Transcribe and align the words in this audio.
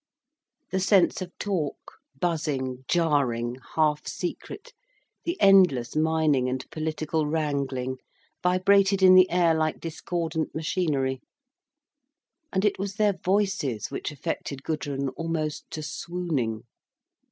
The 0.71 0.79
sense 0.79 1.21
of 1.21 1.31
talk, 1.37 1.99
buzzing, 2.19 2.85
jarring, 2.87 3.57
half 3.75 4.07
secret, 4.07 4.73
the 5.25 5.39
endless 5.39 5.95
mining 5.95 6.49
and 6.49 6.65
political 6.71 7.27
wrangling, 7.27 7.97
vibrated 8.41 9.03
in 9.03 9.13
the 9.13 9.29
air 9.29 9.53
like 9.53 9.79
discordant 9.79 10.55
machinery. 10.55 11.21
And 12.51 12.65
it 12.65 12.79
was 12.79 12.95
their 12.95 13.13
voices 13.13 13.91
which 13.91 14.11
affected 14.11 14.63
Gudrun 14.63 15.09
almost 15.09 15.69
to 15.69 15.83
swooning. 15.83 16.63